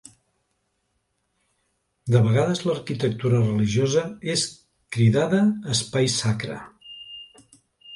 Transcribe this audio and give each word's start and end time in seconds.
De 2.15 2.23
vegades 2.29 2.63
l'arquitectura 2.69 3.45
religiosa 3.45 4.07
és 4.37 4.49
cridada 4.99 5.47
espai 5.79 6.15
sacre. 6.21 6.63